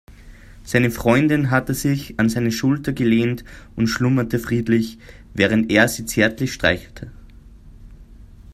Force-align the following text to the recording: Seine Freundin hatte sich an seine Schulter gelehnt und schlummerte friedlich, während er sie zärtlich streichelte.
Seine 0.63 0.89
Freundin 0.89 1.51
hatte 1.51 1.75
sich 1.75 2.19
an 2.19 2.27
seine 2.27 2.51
Schulter 2.51 2.91
gelehnt 2.91 3.43
und 3.75 3.85
schlummerte 3.85 4.39
friedlich, 4.39 4.97
während 5.35 5.71
er 5.71 5.87
sie 5.87 6.07
zärtlich 6.07 6.53
streichelte. 6.53 7.11